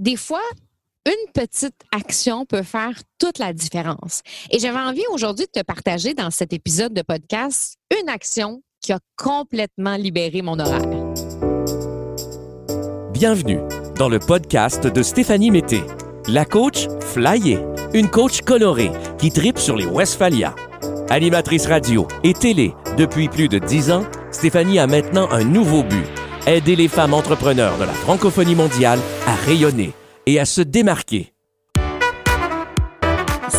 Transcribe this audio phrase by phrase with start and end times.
[0.00, 0.42] des fois,
[1.06, 4.22] une petite action peut faire toute la différence.
[4.50, 8.92] Et j'avais envie aujourd'hui de te partager dans cet épisode de podcast une action qui
[8.92, 10.88] a complètement libéré mon horaire.
[13.12, 13.60] Bienvenue
[13.96, 15.82] dans le podcast de Stéphanie Mété,
[16.28, 17.58] la coach flyée,
[17.92, 20.56] une coach colorée qui tripe sur les Westphalia.
[21.10, 26.06] Animatrice radio et télé depuis plus de dix ans, Stéphanie a maintenant un nouveau but
[26.46, 29.92] aider les femmes entrepreneurs de la francophonie mondiale à rayonner
[30.26, 31.32] et à se démarquer.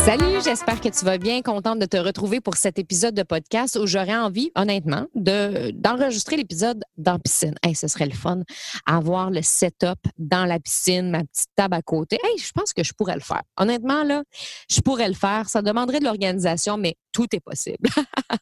[0.06, 3.78] Salut, j'espère que tu vas bien, contente de te retrouver pour cet épisode de podcast
[3.80, 7.54] où j'aurais envie, honnêtement, de, d'enregistrer l'épisode dans la piscine.
[7.62, 8.42] Hey, ce serait le fun,
[8.88, 12.18] avoir le setup dans la piscine, ma petite table à côté.
[12.24, 13.44] Hey, je pense que je pourrais le faire.
[13.58, 14.24] Honnêtement, là,
[14.72, 15.50] je pourrais le faire.
[15.50, 17.88] Ça demanderait de l'organisation, mais tout est possible.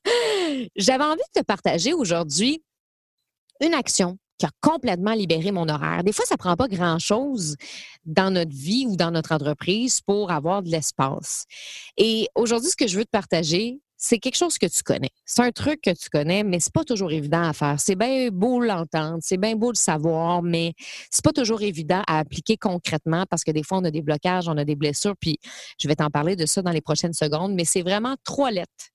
[0.78, 2.64] J'avais envie de te partager aujourd'hui
[3.60, 6.04] une action qui a complètement libéré mon horaire.
[6.04, 7.58] Des fois, ça prend pas grand-chose
[8.06, 11.46] dans notre vie ou dans notre entreprise pour avoir de l'espace.
[11.98, 15.10] Et aujourd'hui, ce que je veux te partager, c'est quelque chose que tu connais.
[15.26, 17.76] C'est un truc que tu connais, mais c'est pas toujours évident à faire.
[17.80, 20.74] C'est bien beau l'entendre, c'est bien beau le savoir, mais
[21.12, 24.48] c'est pas toujours évident à appliquer concrètement parce que des fois, on a des blocages,
[24.48, 25.38] on a des blessures, puis
[25.78, 28.94] je vais t'en parler de ça dans les prochaines secondes, mais c'est vraiment trois lettres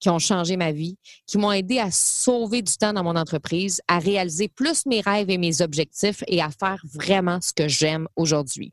[0.00, 3.80] qui ont changé ma vie, qui m'ont aidé à sauver du temps dans mon entreprise,
[3.88, 8.06] à réaliser plus mes rêves et mes objectifs et à faire vraiment ce que j'aime
[8.16, 8.72] aujourd'hui.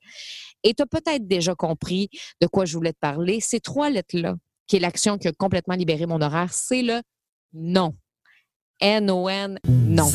[0.64, 2.10] Et tu as peut-être déjà compris
[2.42, 3.40] de quoi je voulais te parler.
[3.42, 4.36] Ces trois lettres-là,
[4.68, 7.02] qui est l'action qui a complètement libéré mon horaire, c'est le
[7.54, 7.96] non.
[8.80, 10.12] N-O-N, non.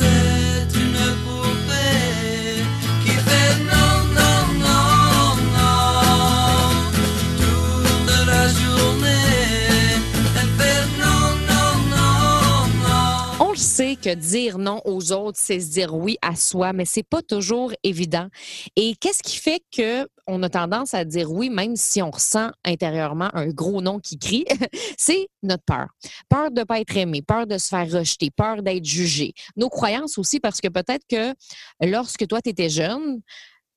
[13.99, 17.73] Que dire non aux autres, c'est se dire oui à soi, mais c'est pas toujours
[17.83, 18.27] évident.
[18.75, 22.51] Et qu'est-ce qui fait que on a tendance à dire oui, même si on ressent
[22.63, 24.45] intérieurement un gros non qui crie,
[24.97, 25.87] c'est notre peur.
[26.29, 29.33] Peur de ne pas être aimé, peur de se faire rejeter, peur d'être jugé.
[29.55, 31.33] Nos croyances aussi, parce que peut-être que
[31.81, 33.21] lorsque toi, tu étais jeune,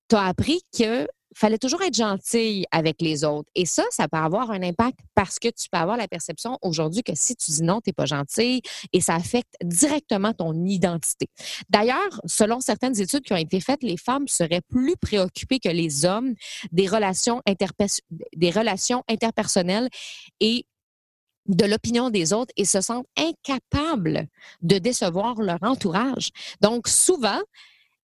[0.09, 3.49] tu as appris que fallait toujours être gentil avec les autres.
[3.55, 7.03] Et ça, ça peut avoir un impact parce que tu peux avoir la perception aujourd'hui
[7.03, 8.63] que si tu dis non, tu n'es pas gentil
[8.93, 11.29] et ça affecte directement ton identité.
[11.69, 16.05] D'ailleurs, selon certaines études qui ont été faites, les femmes seraient plus préoccupées que les
[16.05, 16.35] hommes
[16.71, 17.43] des relations,
[18.37, 19.89] des relations interpersonnelles
[20.41, 20.67] et
[21.47, 24.29] de l'opinion des autres et se sentent incapables
[24.63, 26.31] de décevoir leur entourage.
[26.61, 27.41] Donc, souvent,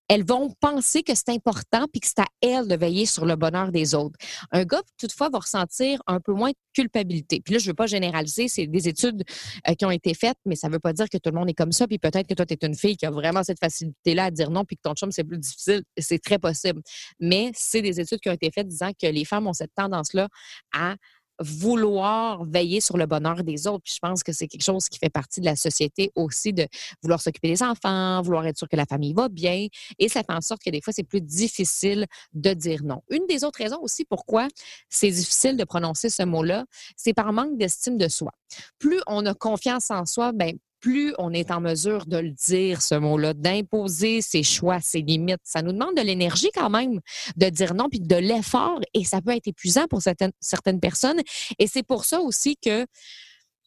[0.08, 3.36] elles vont penser que c'est important puis que c'est à elles de veiller sur le
[3.36, 4.18] bonheur des autres.
[4.50, 7.40] Un gars, toutefois, va ressentir un peu moins de culpabilité.
[7.44, 9.22] Puis là, je ne veux pas généraliser, c'est des études
[9.68, 11.50] euh, qui ont été faites, mais ça ne veut pas dire que tout le monde
[11.50, 11.86] est comme ça.
[11.86, 14.50] Puis peut-être que toi, tu es une fille qui a vraiment cette facilité-là à dire
[14.50, 15.82] non, puis que ton chum, c'est plus difficile.
[15.98, 16.80] C'est très possible.
[17.20, 20.28] Mais c'est des études qui ont été faites disant que les femmes ont cette tendance-là
[20.72, 20.96] à
[21.40, 23.84] vouloir veiller sur le bonheur des autres.
[23.84, 26.66] Puis je pense que c'est quelque chose qui fait partie de la société aussi, de
[27.02, 29.66] vouloir s'occuper des enfants, vouloir être sûr que la famille va bien.
[29.98, 33.02] Et ça fait en sorte que des fois, c'est plus difficile de dire non.
[33.10, 34.48] Une des autres raisons aussi pourquoi
[34.88, 36.64] c'est difficile de prononcer ce mot-là,
[36.96, 38.32] c'est par manque d'estime de soi.
[38.78, 42.82] Plus on a confiance en soi, ben, plus on est en mesure de le dire,
[42.82, 45.40] ce mot-là, d'imposer ses choix, ses limites.
[45.44, 47.00] Ça nous demande de l'énergie quand même
[47.36, 51.20] de dire non, puis de l'effort, et ça peut être épuisant pour certaines, personnes.
[51.58, 52.86] Et c'est pour ça aussi que,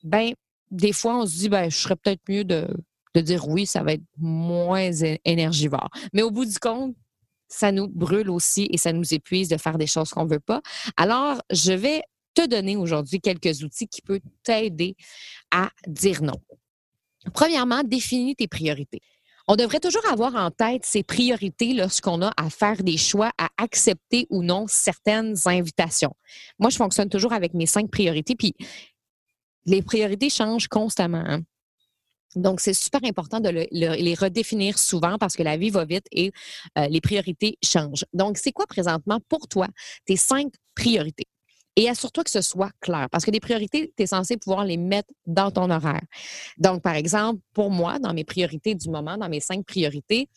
[0.03, 0.33] ben,
[0.69, 2.67] des fois, on se dit, ben, je serais peut-être mieux de,
[3.15, 4.91] de dire oui, ça va être moins
[5.25, 5.89] énergivore.
[6.13, 6.95] Mais au bout du compte,
[7.47, 10.39] ça nous brûle aussi et ça nous épuise de faire des choses qu'on ne veut
[10.39, 10.61] pas.
[10.95, 12.01] Alors, je vais
[12.33, 14.95] te donner aujourd'hui quelques outils qui peuvent t'aider
[15.51, 16.39] à dire non.
[17.33, 19.01] Premièrement, définis tes priorités.
[19.47, 23.49] On devrait toujours avoir en tête ses priorités lorsqu'on a à faire des choix, à
[23.57, 26.15] accepter ou non certaines invitations.
[26.59, 28.53] Moi, je fonctionne toujours avec mes cinq priorités, puis
[29.65, 31.23] les priorités changent constamment.
[31.25, 31.41] Hein.
[32.35, 36.31] Donc, c'est super important de les redéfinir souvent parce que la vie va vite et
[36.77, 38.05] euh, les priorités changent.
[38.13, 39.67] Donc, c'est quoi présentement pour toi
[40.05, 41.27] tes cinq priorités?
[41.75, 44.77] Et assure-toi que ce soit clair, parce que des priorités, tu es censé pouvoir les
[44.77, 46.01] mettre dans ton horaire.
[46.57, 50.27] Donc, par exemple, pour moi, dans mes priorités du moment, dans mes cinq priorités,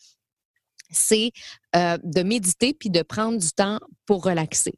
[0.89, 1.31] c'est
[1.75, 4.75] euh, de méditer puis de prendre du temps pour relaxer.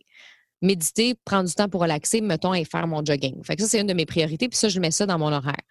[0.62, 3.44] Méditer, prendre du temps pour relaxer, mettons, et faire mon jogging.
[3.44, 5.32] Fait que ça, c'est une de mes priorités, puis ça, je mets ça dans mon
[5.32, 5.62] horaire.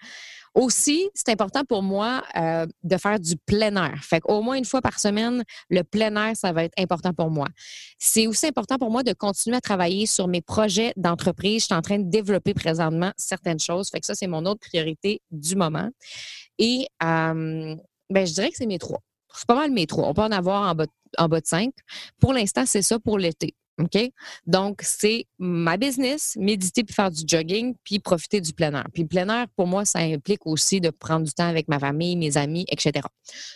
[0.56, 4.03] Aussi, c'est important pour moi euh, de faire du plein air.
[4.03, 7.31] Fait qu'au moins une fois par semaine, le plein air, ça va être important pour
[7.31, 7.47] moi.
[7.99, 11.61] C'est aussi important pour moi de continuer à travailler sur mes projets d'entreprise.
[11.61, 13.91] Je suis en train de développer présentement certaines choses.
[13.91, 15.91] Fait que ça, c'est mon autre priorité du moment.
[16.59, 17.76] Et euh,
[18.09, 19.02] ben, je dirais que c'est mes trois.
[19.35, 20.09] c'est pas mal mes trois.
[20.09, 20.85] On peut en avoir en
[21.19, 21.73] en bas de cinq.
[22.19, 23.55] Pour l'instant, c'est ça pour l'été.
[23.78, 24.11] OK?
[24.46, 28.87] Donc, c'est ma business, méditer puis faire du jogging, puis profiter du plein air.
[28.93, 31.78] Puis le plein air, pour moi, ça implique aussi de prendre du temps avec ma
[31.78, 33.06] famille, mes amis, etc.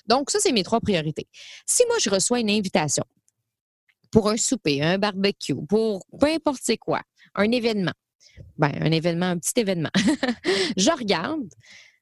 [0.07, 1.27] Donc, ça, c'est mes trois priorités.
[1.67, 3.05] Si moi, je reçois une invitation
[4.11, 7.01] pour un souper, un barbecue, pour peu importe c'est quoi,
[7.35, 7.95] un événement,
[8.59, 9.91] ben, un événement, un petit événement,
[10.77, 11.49] je regarde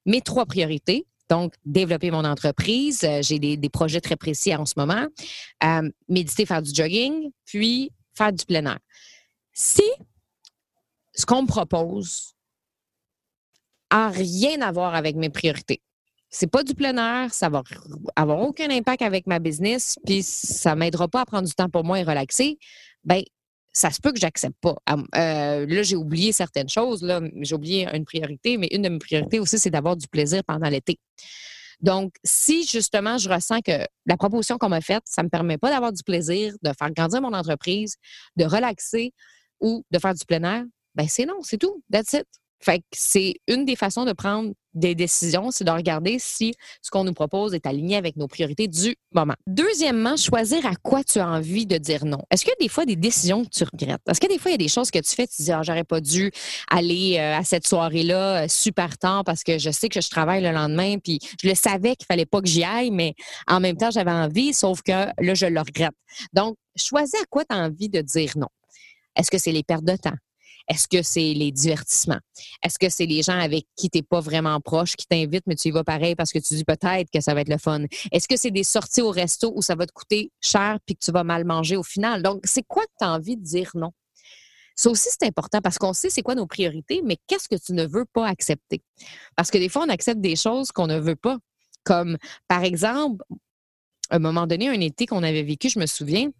[0.06, 3.04] mes trois priorités, donc, développer mon entreprise.
[3.04, 5.06] Euh, j'ai des, projets très précis en ce moment.
[5.62, 8.78] Euh, méditer, faire du jogging, puis faire du plein air.
[9.52, 9.82] Si
[11.14, 12.34] ce qu'on me propose
[13.90, 15.82] a rien à voir avec mes priorités,
[16.28, 17.62] c'est pas du plein air, ça va
[18.14, 21.84] avoir aucun impact avec ma business, puis ça m'aidera pas à prendre du temps pour
[21.84, 22.58] moi et relaxer,
[23.04, 23.22] ben
[23.72, 24.76] ça se peut que j'accepte pas.
[24.90, 27.02] Euh, là, j'ai oublié certaines choses.
[27.02, 30.42] Là, j'ai oublié une priorité, mais une de mes priorités aussi, c'est d'avoir du plaisir
[30.44, 30.98] pendant l'été.
[31.80, 35.58] Donc, si justement je ressens que la proposition qu'on m'a faite, ça ne me permet
[35.58, 37.96] pas d'avoir du plaisir, de faire grandir mon entreprise,
[38.36, 39.12] de relaxer
[39.60, 40.64] ou de faire du plein air,
[40.94, 41.82] ben c'est non, c'est tout.
[41.92, 42.26] That's it.
[42.60, 46.90] Fait que c'est une des façons de prendre des décisions, c'est de regarder si ce
[46.90, 49.34] qu'on nous propose est aligné avec nos priorités du moment.
[49.46, 52.18] Deuxièmement, choisir à quoi tu as envie de dire non.
[52.30, 54.00] Est-ce qu'il y a des fois des décisions que tu regrettes?
[54.08, 55.62] Est-ce que des fois il y a des choses que tu fais, tu dis, ah,
[55.62, 56.30] j'aurais pas dû
[56.70, 60.42] aller euh, à cette soirée-là euh, super tard parce que je sais que je travaille
[60.42, 63.14] le lendemain, puis je le savais qu'il fallait pas que j'y aille, mais
[63.46, 65.94] en même temps, j'avais envie, sauf que là, je le regrette.
[66.32, 68.48] Donc, choisis à quoi tu as envie de dire non.
[69.16, 70.16] Est-ce que c'est les pertes de temps?
[70.68, 72.18] Est-ce que c'est les divertissements?
[72.62, 75.54] Est-ce que c'est les gens avec qui tu n'es pas vraiment proche, qui t'invitent, mais
[75.54, 77.84] tu y vas pareil parce que tu dis peut-être que ça va être le fun?
[78.12, 81.04] Est-ce que c'est des sorties au resto où ça va te coûter cher puis que
[81.04, 82.22] tu vas mal manger au final?
[82.22, 83.92] Donc, c'est quoi que tu as envie de dire non?
[84.76, 87.72] Ça aussi, c'est important parce qu'on sait c'est quoi nos priorités, mais qu'est-ce que tu
[87.72, 88.80] ne veux pas accepter?
[89.34, 91.38] Parce que des fois, on accepte des choses qu'on ne veut pas.
[91.82, 93.24] Comme, par exemple,
[94.10, 96.30] à un moment donné, un été qu'on avait vécu, je me souviens,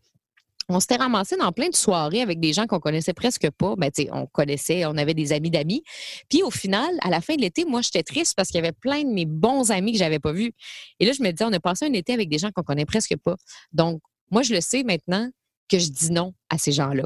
[0.68, 3.74] on s'était ramassé dans plein de soirées avec des gens qu'on connaissait presque pas.
[3.76, 5.82] Ben, on connaissait, on avait des amis d'amis.
[6.28, 8.72] Puis au final, à la fin de l'été, moi, j'étais triste parce qu'il y avait
[8.72, 10.52] plein de mes bons amis que j'avais pas vus.
[11.00, 12.86] Et là, je me disais, on a passé un été avec des gens qu'on connaît
[12.86, 13.36] presque pas.
[13.72, 15.30] Donc, moi, je le sais maintenant
[15.68, 17.04] que je dis non à ces gens-là.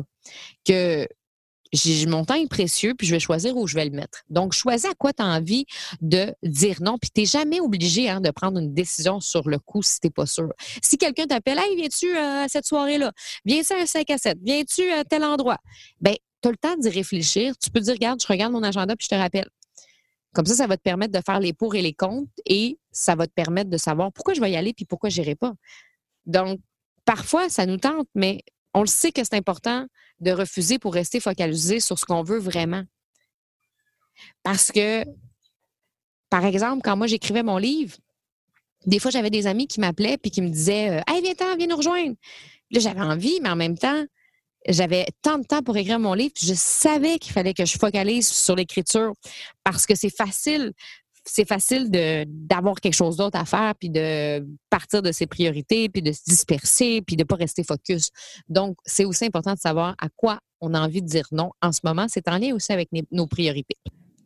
[0.65, 1.07] Que
[2.07, 4.23] mon temps est précieux, puis je vais choisir où je vais le mettre.
[4.29, 5.67] Donc, choisis à quoi tu as envie
[6.01, 9.59] de dire non, puis tu n'es jamais obligé hein, de prendre une décision sur le
[9.59, 10.53] coup si tu n'es pas sûr.
[10.83, 13.13] Si quelqu'un t'appelle, hey, viens-tu euh, à cette soirée-là?
[13.45, 14.39] Viens-tu à un 5 à 7?
[14.43, 15.59] Viens-tu à tel endroit?
[16.01, 17.55] Bien, tu as le temps d'y réfléchir.
[17.59, 19.49] Tu peux dire, regarde, je regarde mon agenda, puis je te rappelle.
[20.35, 23.15] Comme ça, ça va te permettre de faire les pour et les contre et ça
[23.15, 25.53] va te permettre de savoir pourquoi je vais y aller puis pourquoi je n'irai pas.
[26.25, 26.59] Donc,
[27.05, 28.43] parfois, ça nous tente, mais
[28.75, 29.87] on le sait que c'est important
[30.21, 32.83] de refuser pour rester focalisé sur ce qu'on veut vraiment.
[34.43, 35.05] Parce que,
[36.31, 37.97] par exemple, quand moi j'écrivais mon livre,
[38.87, 41.67] des fois j'avais des amis qui m'appelaient puis qui me disaient euh, Hey, viens-t'en, viens
[41.67, 42.17] nous rejoindre.
[42.71, 44.05] Là, j'avais envie, mais en même temps,
[44.69, 48.29] j'avais tant de temps pour écrire mon livre, je savais qu'il fallait que je focalise
[48.29, 49.13] sur l'écriture
[49.65, 50.73] parce que c'est facile
[51.25, 51.91] c'est facile
[52.27, 56.23] d'avoir quelque chose d'autre à faire, puis de partir de ses priorités, puis de se
[56.27, 58.11] disperser, puis de ne pas rester focus.
[58.49, 61.73] Donc, c'est aussi important de savoir à quoi on a envie de dire non en
[61.73, 62.07] ce moment.
[62.09, 63.77] C'est en lien aussi avec nos priorités.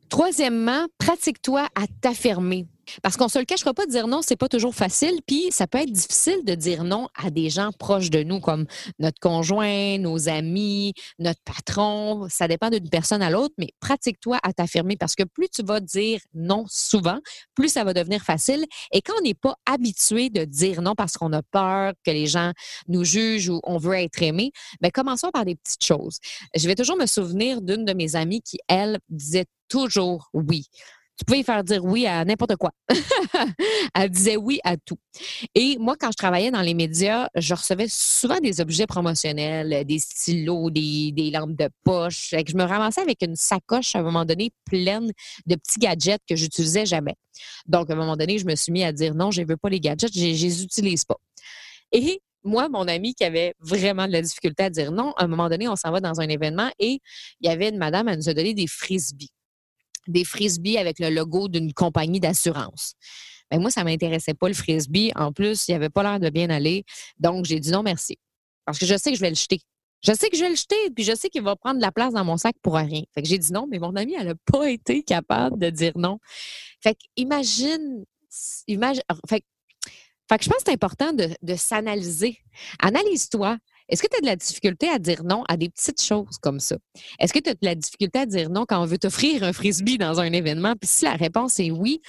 [0.08, 2.66] Troisièmement, pratique-toi à t'affirmer.
[3.02, 5.66] Parce qu'on se le cachera pas de dire non, c'est pas toujours facile, puis ça
[5.66, 8.66] peut être difficile de dire non à des gens proches de nous, comme
[8.98, 12.28] notre conjoint, nos amis, notre patron.
[12.28, 15.80] Ça dépend d'une personne à l'autre, mais pratique-toi à t'affirmer parce que plus tu vas
[15.80, 17.18] dire non souvent,
[17.54, 18.64] plus ça va devenir facile.
[18.92, 22.26] Et quand on n'est pas habitué de dire non parce qu'on a peur que les
[22.26, 22.52] gens
[22.88, 26.18] nous jugent ou on veut être aimé, bien, commençons par des petites choses.
[26.54, 30.66] Je vais toujours me souvenir d'une de mes amies qui, elle, disait toujours oui
[31.16, 32.72] tu pouvais faire dire oui à n'importe quoi.
[33.94, 34.98] elle disait oui à tout.
[35.54, 39.98] Et moi, quand je travaillais dans les médias, je recevais souvent des objets promotionnels, des
[39.98, 42.34] stylos, des, lampes de poche.
[42.34, 45.10] Et que je me ramassais avec une sacoche à un moment donné pleine
[45.46, 47.14] de petits gadgets que j'utilisais jamais.
[47.66, 49.56] Donc, à un moment donné, je me suis mis à dire non, je ne veux
[49.56, 51.16] pas les gadgets, je ne les utilise pas.
[51.92, 55.28] Et moi, mon ami qui avait vraiment de la difficulté à dire non, à un
[55.28, 57.00] moment donné, on s'en va dans un événement et
[57.40, 59.30] il y avait une madame, elle nous a donné des frisbees
[60.08, 62.94] des frisbees avec le logo d'une compagnie d'assurance.
[63.50, 65.12] Ben moi, ça m'intéressait pas le frisbee.
[65.14, 66.84] En plus, il avait pas l'air de bien aller.
[67.18, 68.18] Donc, j'ai dit non, merci.
[68.64, 69.60] Parce que je sais que je vais le jeter.
[70.02, 71.92] Je sais que je vais le jeter, puis je sais qu'il va prendre de la
[71.92, 73.02] place dans mon sac pour rien.
[73.14, 75.92] Fait que j'ai dit non, mais mon amie, elle n'a pas été capable de dire
[75.96, 76.18] non.
[76.80, 78.04] Fait que imagine,
[78.66, 79.44] imagine fait,
[80.28, 82.38] fait que je pense que c'est important de, de s'analyser.
[82.80, 83.58] Analyse-toi.
[83.88, 86.60] Est-ce que tu as de la difficulté à dire non à des petites choses comme
[86.60, 86.76] ça?
[87.18, 89.52] Est-ce que tu as de la difficulté à dire non quand on veut t'offrir un
[89.52, 90.74] frisbee dans un événement?
[90.80, 92.00] Puis si la réponse est oui,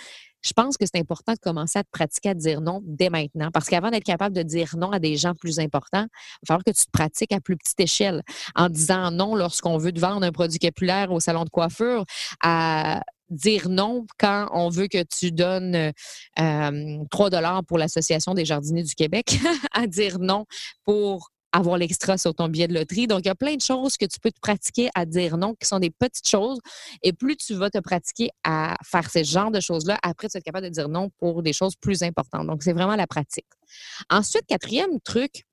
[0.44, 3.50] je pense que c'est important de commencer à te pratiquer à dire non dès maintenant.
[3.52, 6.64] Parce qu'avant d'être capable de dire non à des gens plus importants, il va falloir
[6.64, 8.24] que tu te pratiques à plus petite échelle.
[8.56, 12.06] En disant non lorsqu'on veut te vendre un produit capillaire au salon de coiffure,
[12.42, 15.92] à dire non quand on veut que tu donnes
[16.40, 19.38] euh, 3 dollars pour l'Association des jardiniers du Québec,
[19.74, 20.46] à dire non
[20.86, 23.08] pour avoir l'extra sur ton billet de loterie.
[23.08, 25.56] Donc, il y a plein de choses que tu peux te pratiquer à dire non,
[25.56, 26.60] qui sont des petites choses.
[27.04, 30.40] Et plus tu vas te pratiquer à faire ce genre de choses-là, après, tu vas
[30.40, 32.48] être capable de dire non pour des choses plus importantes.
[32.48, 33.48] Donc, c'est vraiment la pratique.
[34.10, 35.46] Ensuite, quatrième truc,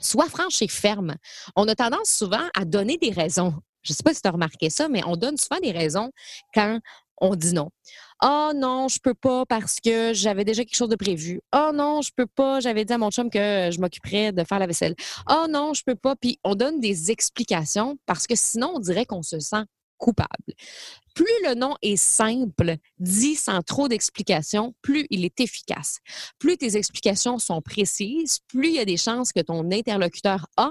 [0.00, 1.16] sois franche et ferme.
[1.56, 3.54] On a tendance souvent à donner des raisons.
[3.82, 6.10] Je ne sais pas si tu as remarqué ça, mais on donne souvent des raisons
[6.54, 6.80] quand
[7.20, 7.70] on dit non.
[8.22, 11.40] Oh non, je peux pas parce que j'avais déjà quelque chose de prévu.
[11.54, 14.58] Oh non, je peux pas, j'avais dit à mon chum que je m'occuperais de faire
[14.58, 14.96] la vaisselle.
[15.30, 16.16] Oh non, je peux pas.
[16.16, 19.64] Puis on donne des explications parce que sinon on dirait qu'on se sent
[19.98, 20.54] coupable.
[21.14, 25.98] Plus le nom est simple, dit sans trop d'explications, plus il est efficace.
[26.38, 30.70] Plus tes explications sont précises, plus il y a des chances que ton interlocuteur a.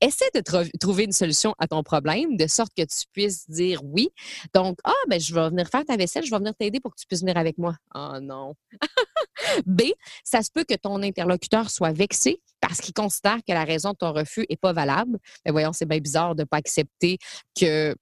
[0.00, 0.40] Essaie de
[0.78, 4.10] trouver une solution à ton problème de sorte que tu puisses dire oui.
[4.52, 7.00] Donc, ah, ben, je vais venir faire ta vaisselle, je vais venir t'aider pour que
[7.00, 7.76] tu puisses venir avec moi.
[7.94, 8.54] Oh non.
[9.66, 9.82] B,
[10.24, 13.96] ça se peut que ton interlocuteur soit vexé parce qu'il considère que la raison de
[13.96, 15.18] ton refus n'est pas valable.
[15.44, 17.18] Mais voyons, c'est bien bizarre de ne pas accepter
[17.58, 17.94] que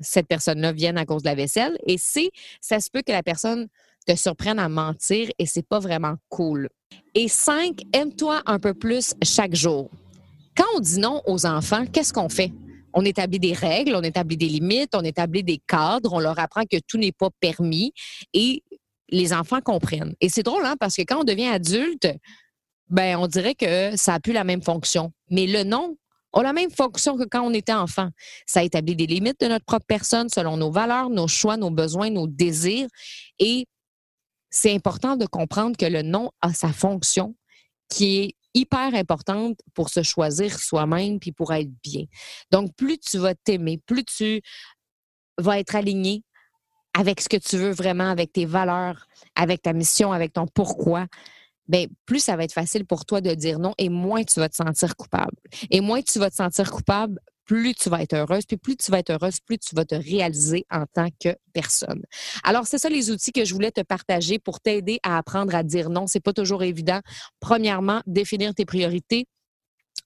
[0.00, 1.78] cette personne-là vienne à cause de la vaisselle.
[1.86, 2.30] Et C,
[2.60, 3.68] ça se peut que la personne
[4.06, 6.68] te surprenne à mentir et c'est pas vraiment cool.
[7.14, 9.90] Et cinq, aime-toi un peu plus chaque jour.
[10.56, 12.52] Quand on dit non aux enfants, qu'est-ce qu'on fait?
[12.92, 16.62] On établit des règles, on établit des limites, on établit des cadres, on leur apprend
[16.64, 17.92] que tout n'est pas permis
[18.34, 18.62] et
[19.10, 20.14] les enfants comprennent.
[20.20, 22.08] Et c'est drôle, hein, parce que quand on devient adulte,
[22.88, 25.12] ben, on dirait que ça n'a plus la même fonction.
[25.30, 25.96] Mais le non,
[26.32, 28.10] ont la même fonction que quand on était enfant.
[28.46, 32.10] Ça établit des limites de notre propre personne selon nos valeurs, nos choix, nos besoins,
[32.10, 32.88] nos désirs.
[33.38, 33.66] Et
[34.50, 37.34] c'est important de comprendre que le non a sa fonction
[37.88, 42.04] qui est hyper importante pour se choisir soi-même puis pour être bien.
[42.50, 44.40] Donc, plus tu vas t'aimer, plus tu
[45.38, 46.22] vas être aligné
[46.94, 49.06] avec ce que tu veux vraiment, avec tes valeurs,
[49.36, 51.06] avec ta mission, avec ton pourquoi,
[51.70, 54.48] ben plus ça va être facile pour toi de dire non et moins tu vas
[54.48, 55.36] te sentir coupable.
[55.70, 58.90] Et moins tu vas te sentir coupable, plus tu vas être heureuse, puis plus tu
[58.90, 62.02] vas être heureuse, plus tu vas te réaliser en tant que personne.
[62.42, 65.62] Alors, c'est ça les outils que je voulais te partager pour t'aider à apprendre à
[65.62, 66.08] dire non.
[66.08, 67.00] C'est pas toujours évident.
[67.38, 69.26] Premièrement, définir tes priorités.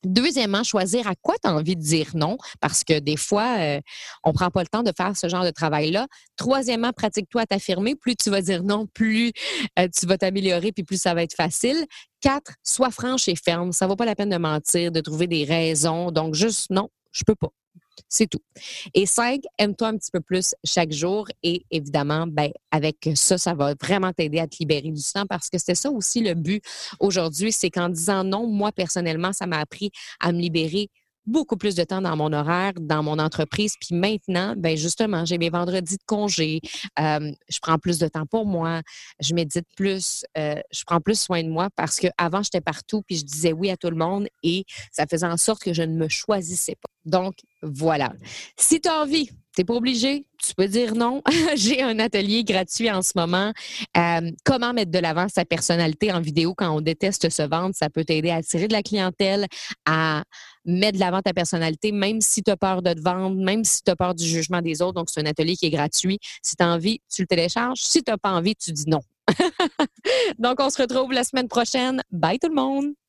[0.04, 3.80] Deuxièmement, choisir à quoi tu as envie de dire non, parce que des fois, euh,
[4.22, 6.06] on prend pas le temps de faire ce genre de travail-là.
[6.36, 7.94] Troisièmement, pratique-toi à t'affirmer.
[7.94, 9.32] Plus tu vas dire non, plus
[9.78, 11.86] euh, tu vas t'améliorer, puis plus ça va être facile.
[12.20, 13.72] Quatre, sois franche et ferme.
[13.72, 16.10] Ça vaut pas la peine de mentir, de trouver des raisons.
[16.10, 17.50] Donc, juste non, je peux pas.
[18.08, 18.42] C'est tout.
[18.94, 21.26] Et cinq, aime-toi un petit peu plus chaque jour.
[21.42, 25.48] Et évidemment, ben, avec ça, ça va vraiment t'aider à te libérer du temps parce
[25.48, 26.62] que c'était ça aussi le but
[27.00, 27.52] aujourd'hui.
[27.52, 30.90] C'est qu'en disant non, moi, personnellement, ça m'a appris à me libérer
[31.26, 33.74] beaucoup plus de temps dans mon horaire, dans mon entreprise.
[33.80, 36.60] Puis maintenant, ben justement, j'ai mes vendredis de congé.
[36.98, 38.82] Euh, je prends plus de temps pour moi.
[39.20, 40.24] Je médite plus.
[40.36, 43.70] Euh, je prends plus soin de moi parce qu'avant, j'étais partout puis je disais oui
[43.70, 46.90] à tout le monde et ça faisait en sorte que je ne me choisissais pas.
[47.04, 48.12] Donc, voilà.
[48.56, 51.22] Si tu as envie, tu n'es pas obligé, tu peux dire non.
[51.56, 53.52] J'ai un atelier gratuit en ce moment.
[53.96, 57.74] Euh, comment mettre de l'avant sa personnalité en vidéo quand on déteste se vendre?
[57.74, 59.46] Ça peut t'aider à attirer de la clientèle,
[59.86, 60.24] à
[60.64, 63.82] mettre de l'avant ta personnalité, même si tu as peur de te vendre, même si
[63.82, 64.94] tu as peur du jugement des autres.
[64.94, 66.18] Donc, c'est un atelier qui est gratuit.
[66.42, 67.80] Si tu as envie, tu le télécharges.
[67.80, 69.00] Si tu n'as pas envie, tu dis non.
[70.38, 72.02] Donc, on se retrouve la semaine prochaine.
[72.10, 73.03] Bye tout le monde!